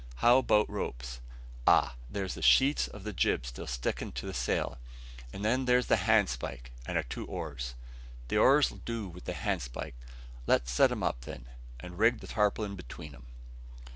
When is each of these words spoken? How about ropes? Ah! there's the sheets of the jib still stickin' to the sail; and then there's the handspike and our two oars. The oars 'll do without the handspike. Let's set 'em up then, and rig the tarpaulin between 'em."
How 0.15 0.39
about 0.39 0.67
ropes? 0.67 1.19
Ah! 1.67 1.93
there's 2.09 2.33
the 2.33 2.41
sheets 2.41 2.87
of 2.87 3.03
the 3.03 3.13
jib 3.13 3.45
still 3.45 3.67
stickin' 3.67 4.11
to 4.13 4.25
the 4.25 4.33
sail; 4.33 4.79
and 5.31 5.45
then 5.45 5.65
there's 5.65 5.85
the 5.85 5.95
handspike 5.95 6.71
and 6.87 6.97
our 6.97 7.03
two 7.03 7.23
oars. 7.27 7.75
The 8.29 8.37
oars 8.39 8.71
'll 8.71 8.77
do 8.83 9.07
without 9.07 9.25
the 9.27 9.33
handspike. 9.45 9.93
Let's 10.47 10.71
set 10.71 10.91
'em 10.91 11.03
up 11.03 11.21
then, 11.25 11.45
and 11.79 11.99
rig 11.99 12.17
the 12.19 12.25
tarpaulin 12.25 12.75
between 12.75 13.13
'em." 13.13 13.27